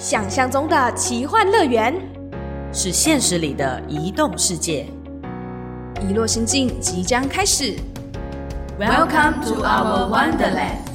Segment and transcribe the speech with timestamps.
[0.00, 1.92] 想象中的奇幻乐园，
[2.72, 4.86] 是现实里的移动世界。
[6.08, 7.74] 遗落心境即将开始。
[8.78, 10.87] Welcome to our Wonderland。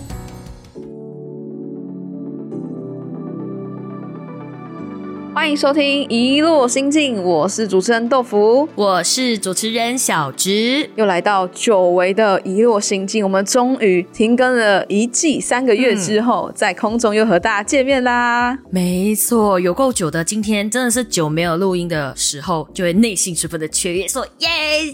[5.44, 10.90] 欢迎收听《一落心境》，我是主持人豆腐，我是主持人小植。
[10.96, 18.58] 又来到久违的《一落心境》，我们终于停更了一季三个月之后，在空中又和大家见面啦。
[18.70, 24.48] 没错，有够久的，今天真的是久没有录音的时候，就会内心十分的雀跃，说耶，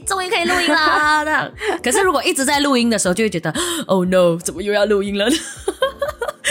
[0.04, 1.24] 终于可以录音啦！
[1.24, 1.52] 这样
[1.84, 3.54] 可是如果一直在录音的时候，就会觉得
[3.86, 5.28] Oh no，怎么又要录音了？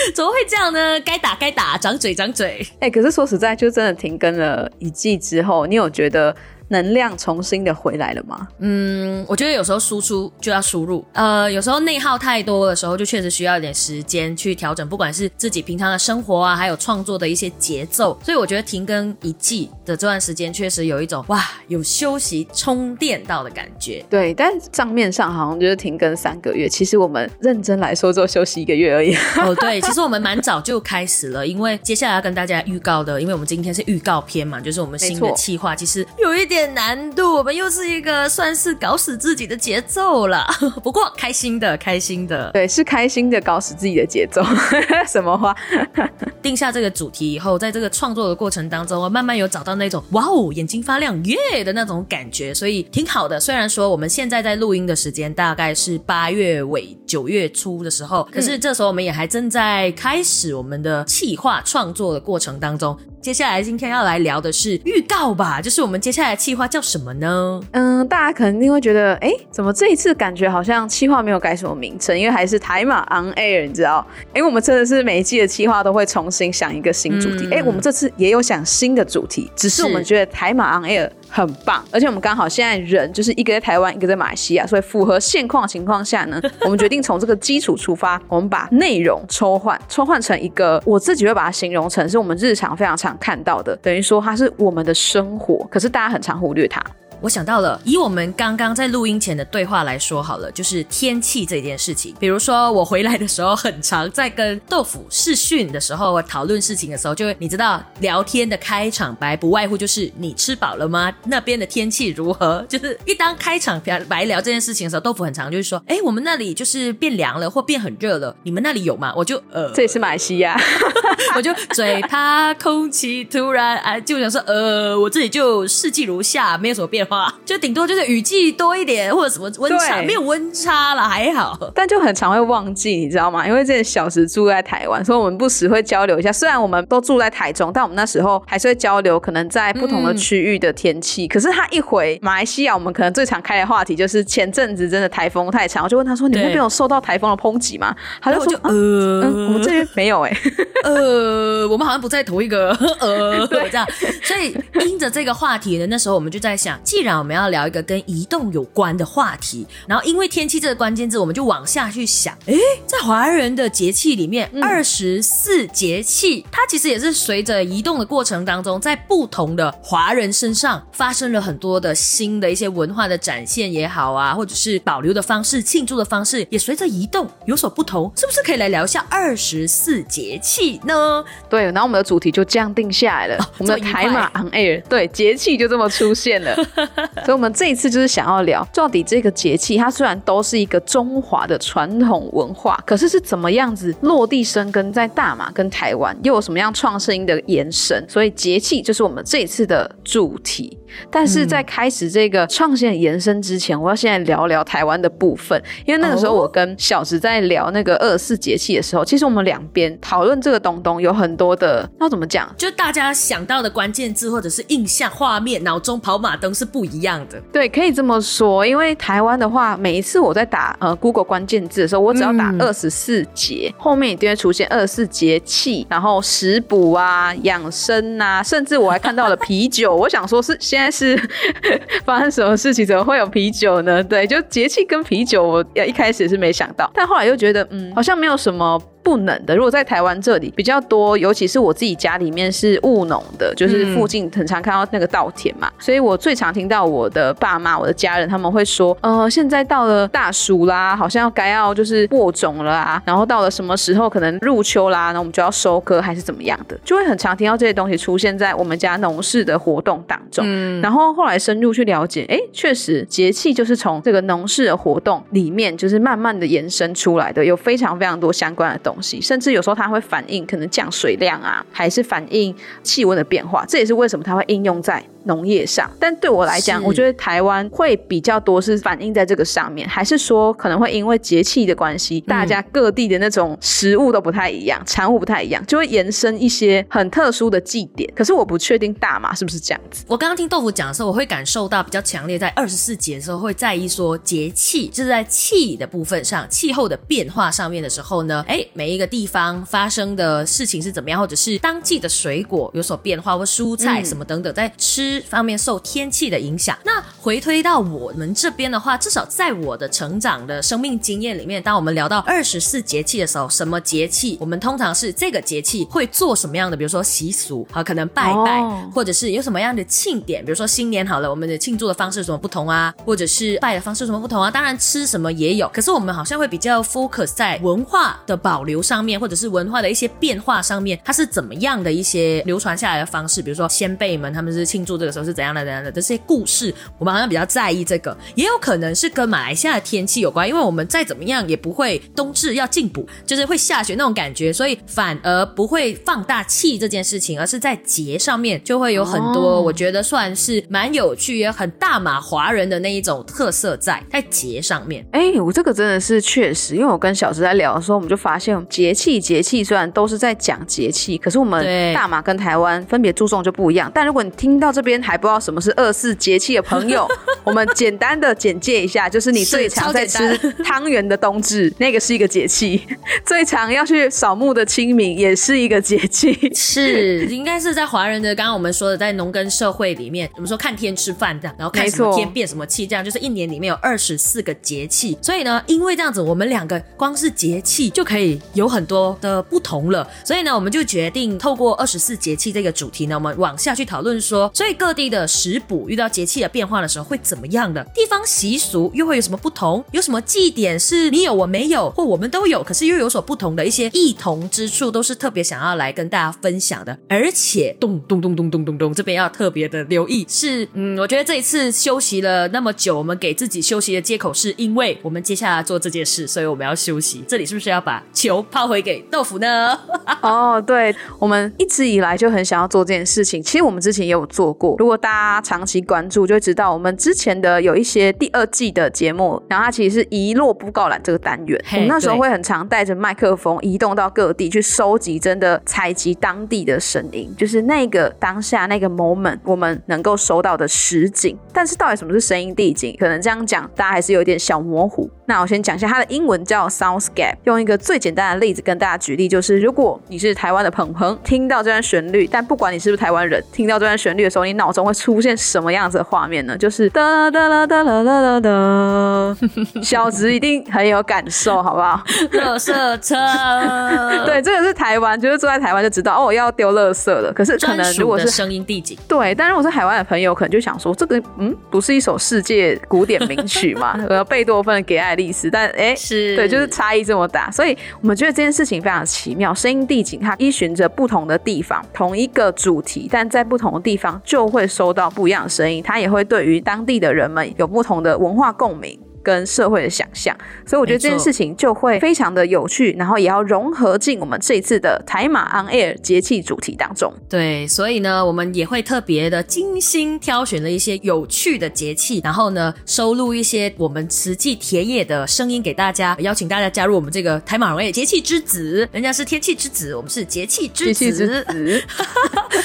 [0.14, 0.98] 怎么会这样呢？
[1.00, 2.66] 该打该打，掌嘴掌嘴。
[2.80, 6.34] 哎、可是说实在，就真的停更了一季之后，你有觉得
[6.68, 8.48] 能量重新的回来了吗？
[8.58, 18.18] 嗯，我觉得有时候输出就要输入，呃，有时候内耗太多的时候，就确实需要一点时间去调整，不管是自己平常的生活啊，还有创作的一些节奏。
[18.22, 24.04] 所以我觉得停更一季的这段时间，确实有一种哇，有休息充电到的感觉。
[24.10, 29.14] 对，但账面上好像就是停更三个月，其实我们认真来说，就休息一个月而已。
[29.38, 40.46] 哦，对，其实我们蛮早就开始了，因为接下来要跟大家预告的，因为我们今天是预告片嘛，就是我们新的没错企划，其实有一点难度，我们又是一个算是搞死自己的节奏了。
[40.82, 42.50] 不过开心的，开心的。
[42.52, 44.42] 对，是开心的搞死自己的节奏。
[45.06, 45.54] 什么话？
[46.42, 53.38] 定下这个主题以后，在这个创作的过程当中，我慢慢有找到那种哇哦，眼睛发亮耶的那种感觉，所以挺好的。
[53.38, 62.96] 虽然说我们现在在录音的时间大概是八月尾九月初的时候，可是这时候我们也还正在开始我们的企划创作的过程当中。
[63.20, 67.60] 接下来今天要来聊的是预告吧，就是我们接下来的企划叫什么呢？
[67.72, 74.06] 嗯，大家肯定会觉得，哎，怎么这一次感觉好像企划没有改什么名称，因为还是台马 on air，你知道？
[74.32, 77.46] 哎，我们真的是每一季的企划都会重新想一个新主题。
[77.46, 96.82] 嗯哎、我们这次也有想新的主题，只是我们是觉得台马 on air 很棒，而且我们刚好现在人就是一个在台湾，一个在马来西亚，所以符合现况情况下呢， 我们决定从这个基础出发，我们把内容抽换，抽换成一个我自己会把它形容成是我们日常非常常看到的，等于说它是我们的生活，可是大家很常忽略它。
[97.20, 102.14] 我想到了，以我们刚刚在录音前的对话来说好了，就是天气这件事情。
[102.20, 111.12] 比如说我回来的时候，很常在跟豆腐视讯的时候讨论事情的时候，就会你知道聊天的开场白不外乎就是你吃饱了吗？
[111.24, 112.64] 那边的天气如何？
[112.68, 119.12] 就是一当开场白聊这件事情的时候，豆腐很常就是说，哎，我们那里就是变凉了或变很热了，你们那里有吗？
[119.16, 120.56] 我就呃，这也是马来西亚。
[121.34, 131.58] 我就嘴怕空气突然哎，就想说，呃，我这里就四季如夏，没有什么变化， 就顶多就是雨季多一点，或者什么温差，对没有温差了，还好。
[131.74, 133.46] 但就很常会忘记，你知道吗？
[133.46, 136.32] 因为这个小时住在台湾，所以我们不时会交流一下。
[136.32, 141.26] 虽然我们都住在台中，但我们那时候还是会交流，可能在不同的区域的天气。
[141.26, 150.36] 可是他一回马来西亚，我们可能最常开的话题就是前阵子真的台风太长，我就问他说：“你们那边有受到台风的抨击吗？”他就说：“然后我就啊呃、嗯，我们这边没有哎、
[150.84, 152.70] 呃，我们好像不在同一个
[153.00, 153.86] 呃 这样，
[154.22, 181.24] 所以因着这个话题呢，那时候我们就在想，既然我们要聊一个跟移动有关的话题，然后因为天气这个关键字，我们就往下去想，诶，在华人的节气里面，二十四节气，它其实也是随着移动的过程当中，在不同的华人身上发生了很多的新的一些文化的展现也好啊，或者是保留的方式、庆祝的方式，也随着移动有所不同，是不是可以来聊一下二十四节气呢？
[181.48, 183.50] 对，然后我们的主题就这样定下来了。
[183.58, 186.56] 我们的台马 on air，对，节气就这么出现了。
[187.24, 198.04] 所以，我们这一次就是想要聊，到底这个节气，它虽然都是一个中华的传统文化，可是是怎么样子落地生根在大马跟台湾，又有什么样创新的延伸？
[198.08, 200.78] 所以，节气就是我们这一次的主题。
[201.10, 212.48] 但是在开始这个创新的延伸之前，我要先来聊聊台湾的部分，因为那个时候哦我跟小直在聊那个二十四节气的时候，其实我们两边讨论这个东东有很多的，要怎么讲？
[212.56, 217.40] 就大家想到的关键字或者是印象画面，脑中跑马灯是不一样的。
[217.52, 229.94] 对，可以这么说，因为台湾的话，每一次我在打呃 Google 关键字的时候，我只要打嗯二十四节，后面一定会出现二十四节气，然后食补啊、养生啊，甚至我还看到了啤酒。
[229.94, 231.20] 我想说是现在是
[232.06, 234.02] 发生什么事情，怎么会有啤酒呢？
[234.04, 238.80] 对，就节气跟啤酒，我一开始是没想到，但后来又觉得，嗯，好像没有什么。
[239.08, 239.56] 不不冷的。
[239.56, 260.44] 如果在台湾这里比较多，尤其是我自己家里面是务农的，就是附近很常看到那个稻田嘛，所以我最常听到我的爸妈、我的家人他们会说，呃，现在到了大暑啦，好像要该要就是播种了啊，然后到了什么时候可能入秋啦，那我们就要收割还是怎么样的，就会很常听到这些东西出现在我们家农事的活动当中。
[260.46, 275.02] 嗯，然后后来深入去了解，哎，确实节气就是从这个农事的活动里面，就是慢慢的延伸出来的，有非常非常多相关的东甚至有时候它会反映可能降水量啊，还是反映气温的变化，这也是为什么它会应用在。
[275.28, 288.10] 农业上，但对我来讲，我觉得台湾会比较多是反映在这个上面，还是说可能会因为节气的关系，大家各地的那种食物都不太一样，产物不太一样，就会延伸一些很特殊的祭典。
[288.16, 290.02] 可是我不确定大马是不是这样子。
[290.08, 305.17] 我刚刚听豆腐讲的时候，我会感受到比较强烈，在二十四节的时候会在意说节气，就是在气的部分上，气候的变化上面的时候呢，哎，每一个地方发生的事情是怎么样，或者是当季的水果有所变化，或蔬菜什么等等，在吃。
[305.20, 318.62] 方面受天气的影响，那回推到我们这边的话，至少在我的成长的生命经验里面，当我们聊到二十四节气的时候，什么节气，我们通常是这个节气会做什么样的，比如说习俗，好，可能拜拜，
[318.94, 324.50] 或者是有什么样的庆典，比如说新年好了，我们的庆祝的方式有什么不同啊，或者是拜的方式有什么不同啊？
[324.50, 335.07] 当然吃什么也有，可是我们好像会比较 focus 在文化的保留上面，或者是文化的一些变化上面，它是怎么样的一些流传下来的方式，比如说先辈们他们是庆祝这个。
[335.12, 335.58] 时候是怎样的？
[335.64, 355.04] 怎样的这些故事，我们好像比较在意这个，也有可能是跟马来西亚的天气有关，因为我们再怎么样也不会冬至要进补，就是会下雪那种感觉，所以反而不会放大气这件事情，而是在节上面就会有很多，我觉得算是蛮有趣也很大马华人的那一种特色在在节上面。
[355.10, 363.90] 哎，我这个真的是确实，因为我跟小石在聊的时候，我们就发现节气节气虽然都是在讲节气，可是我们大马跟台湾分别注重就不一样。
[363.92, 367.06] 但如果你听到这边还不知道什么是二四节气的朋友，
[367.44, 372.78] 我们简单的简介一下，就是你最常在吃 汤圆的冬至，那个是一个节气；
[373.26, 376.52] 最常要去扫墓的清明，也是一个节气。
[376.54, 385.18] 是， 应该是在华人的刚刚我们说的，在农耕社会里面，我们说看天吃饭这样，然后看什么天变什么气，这样就是一年里面有二十四个节气。
[385.20, 390.08] 所以呢，因为这样子，我们两个光是节气就可以有很多的不同了。
[390.24, 395.18] 所以呢，我们就决定透过二十四节气这个主题呢，我们往下去讨论说，所以各地的。
[395.28, 397.84] 食补遇到节气的变化的时候会怎么样的？
[397.94, 399.84] 地方习俗又会有什么不同？
[399.92, 406.98] 有什么祭典是你有我没有，或我们都有，可是又有所不同的一些异同之处，都是特别想要来跟大家分享的。
[407.08, 417.22] 而且咚咚咚咚咚咚咚，这边要特别的留意，是嗯，我觉得这一次休息了那么久，我们给自己休息的借口是因为我们接下来做这件事，所以我们要休息。
[417.28, 419.78] 这里是不是要把球抛回给豆腐呢？
[420.22, 423.42] 哦，对，我们一直以来就很想要做这件事情。
[423.42, 425.18] 其实我们之前也有做过，如果大家。
[425.18, 431.60] 大家长期关注就会知道，我们之前的有一些第二季的节目，然后它其实是遗落布告栏这个单元。
[431.72, 441.36] 我们那时候会很常带着麦克风移动到各地去收集，真的采集当地的声音，就是那个当下那个 moment 我们能够收到的实景。
[441.52, 442.96] 但是到底什么是声音地景？
[442.98, 445.10] 可能这样讲大家还是有点小模糊。
[445.26, 447.34] 那我先讲一下它的英文叫 soundscape。
[447.44, 456.54] 用一个最简单的例子跟大家举例，就是如果你是台湾的朋朋，听到这段旋律，但不管你是不是台湾人，听到这段旋律的时候，你脑中会出出现什么样子的画面呢？
[456.58, 459.36] 就是哒哒啦哒啦啦啦哒，
[459.82, 462.02] 小直一定很有感受，好不好？
[462.32, 463.16] 垃圾车，
[464.26, 467.32] 对，这个是台湾，就是住在台湾就知道哦，要丢垃圾了。
[467.32, 473.98] 可是可能如果是声音地景，对，但如果是海外的朋友，可能就想说，这个嗯，不是一首世界古典名曲嘛？
[474.10, 479.54] 呃，贝多芬的《给爱丽丝》，但哎，是对，就是差异这么大，所以我们觉得这件事情非常奇妙。
[479.54, 485.08] 声音地景它依循着不同的地方，同一个主题，但在不同的地方就会收到。
[485.10, 488.98] 不一样的声音，他也会对于当地的人们有不同的文化共鸣。
[489.22, 497.12] 跟社会的想象，所以我觉得这件事情就会非常的有趣，然后也要融合进我们这一次的台马 On Air 节气主题当中。
[497.28, 508.88] 对，所以呢，我们也会特别的精心挑选了一些有趣的节气，然后呢，收录一些我们实际田野的声音给大家，邀请大家加入我们这个台马 On Air 节气之子。
[508.92, 511.44] 人家是天气之子，我们是节气之子。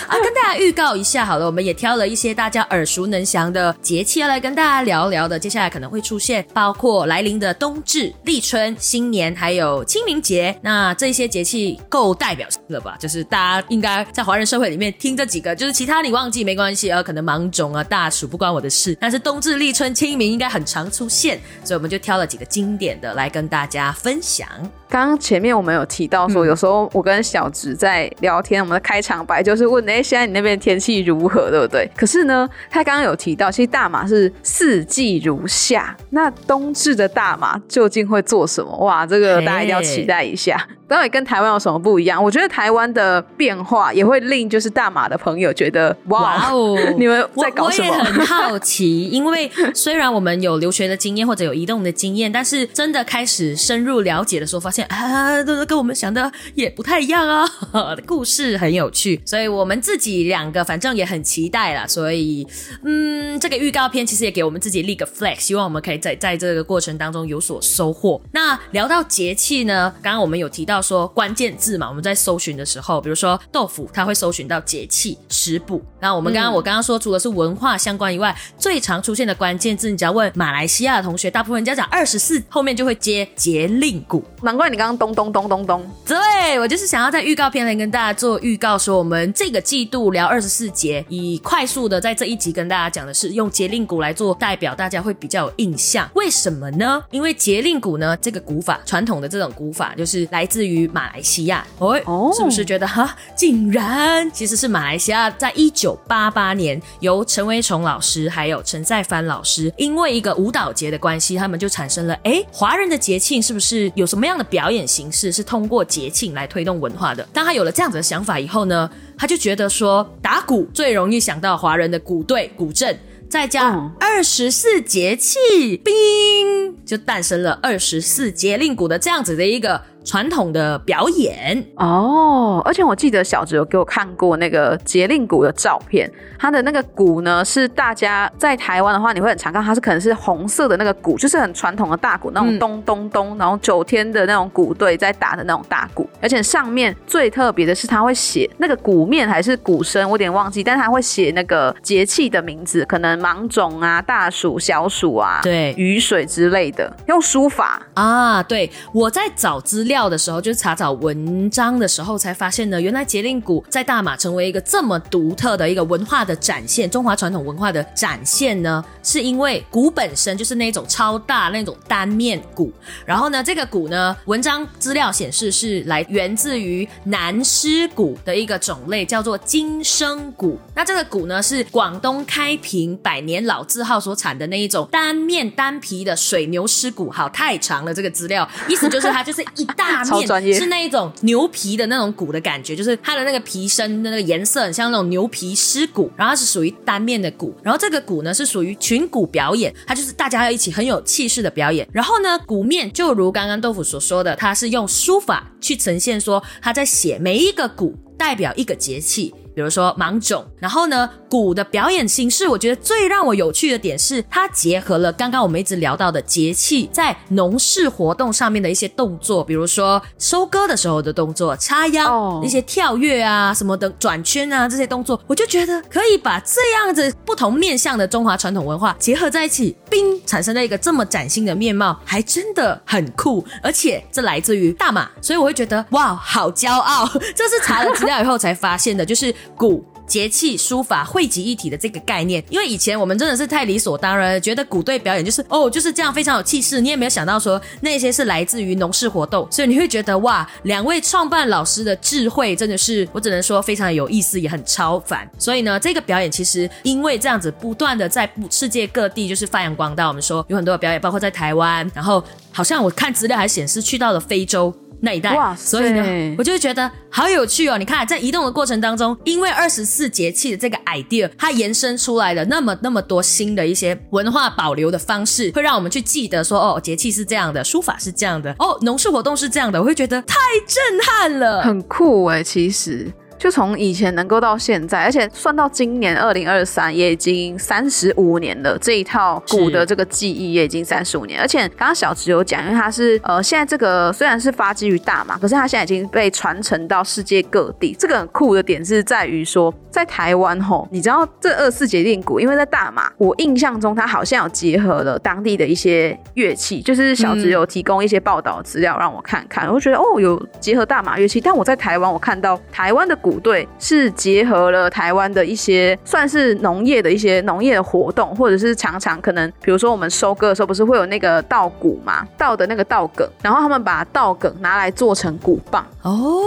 [0.07, 6.45] 啊，跟大家预告一下好了，我们也挑了一些大家耳熟能详的节气要来跟大家聊聊的，接下来可能会出现。
[6.53, 12.95] 包括来临的冬至、立春、新年，还有清明节，那这些节气够代表性了吧？
[12.99, 18.95] 就是大家应该在华人社会里面听这几个，就是其他你忘记没关系啊，可能芒种啊、大暑不关我的事。
[19.01, 24.47] 但是冬至、立春、清明应该很常出现，所以我们就挑了几个经典的来跟大家分享。
[24.93, 31.89] 刚刚前面我们有提到说，有时候我跟小植在聊天，我们的开场白就是问：哎，现在你那边天气如何，对不对？
[31.97, 38.71] 可是呢，他刚刚有提到，其实大马是四季如夏，那冬至的大马究竟会做什么？
[38.85, 40.63] 哇，这个大家一定要期待一下。
[40.87, 42.23] 到底跟台湾有什么不一样？
[42.23, 47.89] 我觉得台湾的变化也会令就是大马的朋友觉得哇哦， 你们在搞什么？
[47.89, 57.47] 我也很 好奇，因为虽然我们有留学的经验或者有移动的经验，但是真的开始深入了解的时候，发现啊，跟我们想的也不太一样啊。
[58.05, 61.87] 故事很有趣，所以我们自己两个反正也很期待啦。
[61.87, 62.45] 所以
[62.83, 68.21] 嗯，这个预告片其实也给我们自己立个 flag，希望我们可以在在这个过程当中有所收获。
[68.33, 70.72] 那聊到节气呢，刚刚我们有提到。
[70.81, 75.81] 说关键字嘛，我们在搜寻的时候，比如说豆腐，它会搜寻到节气、食补。
[75.99, 84.23] 那我们刚刚我刚刚说，除了是文化相关以外，最常出现的关键字，你只要问马来西亚的同学，大部分人家长二十四后面就会接节令鼓。
[84.41, 85.89] 难怪你刚刚咚咚咚咚咚。
[86.05, 96.09] 对我就是想要在预告片来跟大家做预告，说我们这个季度聊二十四节，以快速的在这一集跟大家讲的是用节令鼓来做代表，大家会比较有印象。
[96.15, 97.01] 为什么呢？
[97.11, 100.73] 因为节令鼓呢，这个鼓法传统的这种鼓法，就是来自于。
[100.73, 117.23] 于马来西亚，哦，是不是觉得哈，竟然其实是马来西亚，在一九八八年由陈维崇老师还有陈再帆老师，因为一个舞蹈节的关系，他们就产生了，哎，华人的节庆是不是有什么样的表演形式是通过节庆来推动文化的？
[117.31, 122.97] 当他有了这样子的想法以后呢，他就觉得说，打鼓最容易想到华人的鼓队、鼓阵。
[123.29, 129.81] 再加二十四节气，冰就诞生了二十四节令鼓的这样子的一个。
[130.03, 158.43] 传统的表演哦，而且我记得小哲有给我看过那个节令鼓的照片，它的那个鼓呢是大家在台湾的话，你会很常看，它是可能是红色的那个鼓，就是很传统的大鼓，那种咚咚咚，然后九天的那种鼓队在打的那种大鼓，而且上面最特别的是，它会写那个鼓面还是鼓声，我有点忘记，但是它会写那个节气的名字，可能芒种啊、大暑、小暑啊，对，雨水之类的，用书法啊。
[158.43, 159.92] 对，我在找资料。
[159.93, 172.73] 料的时候，就是查找文章的时候，才发现呢，原来节令鼓在大马成为一个这么独特的一个文化的展现，中华传统文化的展现呢，是因为鼓本身就是那种超大那种单面鼓，
[173.05, 180.57] 然后呢，这个鼓呢，文章资料显示是来源自于南狮鼓的一个种类，叫做金声鼓。
[180.73, 187.11] 那这个鼓呢，是广东开平百年老字号所产的那一种单面单皮的水牛狮鼓。
[187.11, 189.82] 好，太长了，这个资料意思就是它就是一大。
[189.83, 201.87] 大面是那一种牛皮的那种鼓的感觉，就是它的那个皮身的那个颜色很像那种牛皮尸鼓，然后它是属于单面的鼓，然后这个鼓呢是属于群鼓表演，它就是大家要一起很有气势的表演。
[201.91, 209.33] 然后呢，鼓面就如刚刚豆腐所说的，它是用书法去呈现，说他在写每一个鼓代表一个节气。
[209.55, 237.07] 比如说芒种，然后呢，鼓的表演形式，我觉得最让我有趣的点是，它结合了刚刚我们一直聊到的节气，在农事活动上面的一些动作，比如说收割的时候的动作，插秧，一些跳跃啊什么的，转圈啊这些动作，我就觉得可以把这样子不同面向的中华传统文化结合在一起，并产生了一个这么崭新的面貌，还真的很酷，而且这来自于大马，所以我会觉得哇，好骄傲！
[237.37, 239.33] 这是查了资料以后才发现的，就是。
[239.55, 255.25] 鼓节气书法汇集一体的这个概念，因为以前我们真的是太理所当然，觉得鼓队表演就是哦就是这样非常有气势，你也没有想到说那些是来自于农事活动，所以你会觉得哇，两位创办老师的智慧真的是我只能说非常有意思，也很超凡。
[255.37, 264.73] 所以呢，这个表演其实因为这样子不断的在世界各地就是发扬光大，我们说有很多的表演，包括在台湾，然后好像我看资料还显示去到了非洲。
[265.05, 267.77] 那一代，所以呢，我就觉得好有趣哦。
[267.77, 283.11] 你看，在移动的过程当中，因为二十四节气的这个 idea，它延伸出来的那么那么多新的一些文化保留的方式，会让我们去记得说，哦，节气是这样的，书法是这样的，哦，农事活动是这样的，我会觉得太震撼了，很酷哎，其实。
[283.43, 288.77] 就从以前能够到现在，而且算到今年二零二三，也已经三十五年了。
[288.79, 291.41] 这一套鼓的这个记忆也已经三十五年。
[291.41, 297.93] 而且刚刚小池有讲，因为它是呃，现在这个虽然是发基于大马，可是它现在已经被传承到世界各地。
[297.99, 311.41] 这个很酷的点是在于说，在台湾吼，你知道这二四节令鼓，因为在大马，我印象中它好像有结合了当地的一些乐器，就是小池有提供一些报道资料让我看看，我觉得哦，有结合大马乐器。
[311.41, 313.32] 但我在台湾，我看到台湾的鼓。
[313.39, 325.85] 对是结合了台湾的一些算是农业的一些农业活动，或者是常常可能，比如说我们收割的时候不是会有那个稻谷嘛，稻的那个稻梗，然后他们把稻梗拿来做成谷棒。
[326.01, 326.41] 哦，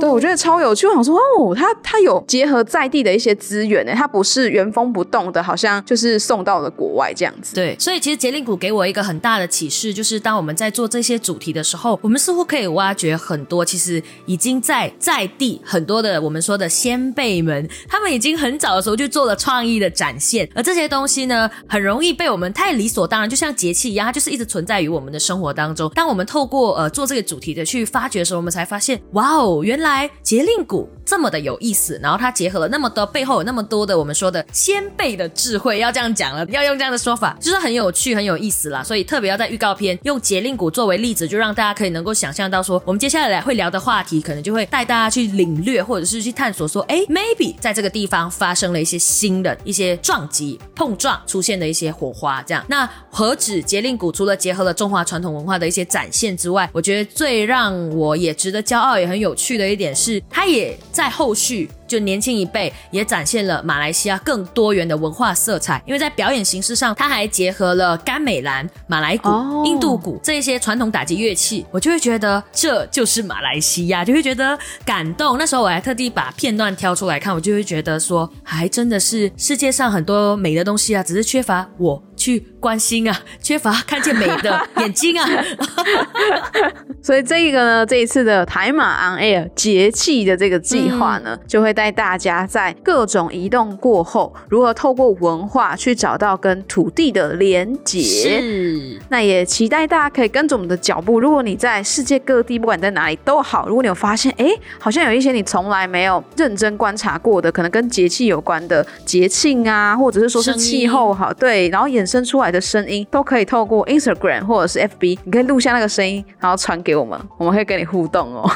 [0.00, 0.86] 对，我觉得超有趣。
[0.86, 7.54] 我想说，哦，它它有结合在地的一些资源呢，它不是原封不动的，好像就是送到了国外这样子。
[7.54, 25.90] 对，所以其实节令鼓给我一个很大的启示，就是当我们在做这些主题的时候，我们似乎可以挖掘很多其实已经在在地很多的我们说的先辈们，他们已经很早的时候就做了创意的展现，而这些东西呢，很容易被我们太理所当然，就像节气一样，它就是一直存在于我们的生活当中。
[25.94, 38.82] 当我们透过呃做这个主题的去发掘的时候，我们才发现，哇哦，原来来节令鼓这么的有意思，然后它结合了那么多背后有那么多的我们说的先辈的智慧，要这样讲了，要用这样的说法，就是很有趣、很有意思啦。
[38.82, 52.62] 所以特别要在预告片用节令鼓作为例子，就让大家可以能够想象到说，我们接下来会聊的话题，可能就会带大家去领略，或者是去探索说，哎，maybe 在这个地方发生了一些新的一些撞击、碰撞，出现的一些火花，这样。
[52.68, 61.70] 那何止节令鼓除了结合了中华传统文化的一些展现之外，我觉得最让我也值得骄傲、也很有趣的一点是，它也在后续。
[61.88, 69.30] 就年轻一辈也展现了马来西亚更多元的文化色彩，因为在表演形式上，它还结合了甘美兰、马来鼓、
[69.64, 75.38] 印度鼓这些传统打击乐器，我就会觉得这就是马来西亚，就会觉得感动。
[75.38, 85.26] 那时候我还特地把片段挑出来看，我就会觉得说，还真的是世界上很多美的东西啊，只是缺乏我去关心啊，缺乏看见美的眼睛啊。
[87.00, 98.02] 所以这个呢，这一次的台马 on air 节气的这个计划呢，就会带大家在各种移动过后，如何透过文化去找到跟土地的连结。
[98.02, 101.20] 是，那也期待大家可以跟着我们的脚步。
[101.20, 104.46] 如果你在世界各地，不管在哪里都好，如果你有发现，哎，
[104.78, 118.50] 好像有一些你从来没有认真观察过的，可能跟节气有关的节庆啊，或者是说是气候好，对，然后衍生出来的声音，都可以透过 Instagram 或者是 FB，你可以录下那个声音，然后传给我们，我们会跟你互动哦。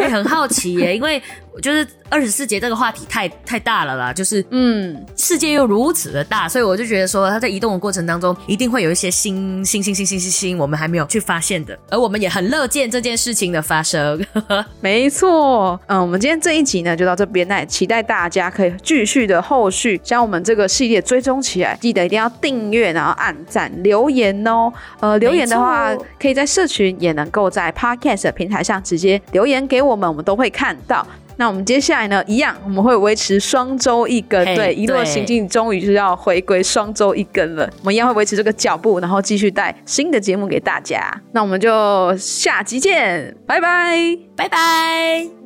[0.00, 1.20] 哎、很好奇耶，因为
[1.60, 14.24] 就是二十四节这个话题太太大了啦，就是嗯，世界又如此的大，所以我就觉得说，它在移动的过程当中，一定会有一些新新新新新新新我们还没有去发现的，而我们也很乐见这件事情的发生。
[14.80, 24.72] 没错，嗯，我们今天这一集呢就到这边，那也期待大家可以继续的后续将我们这个系列追踪起来，记得一定要订阅，然后按赞、留言哦。
[25.00, 31.06] 呃，留言的话可以在社群，也能够在 Podcast 的平台上直接留言给我们，我们都会看到。
[31.36, 37.68] 那我们接下来呢，一样我们会维持双周一更，嘿对，一路行进终于是要回归双周一更了。
[37.80, 41.12] 我们一样会维持这个脚步，然后继续带新的节目给大家。
[41.32, 44.16] 那我们就下集见，拜拜。
[44.36, 45.41] 拜拜。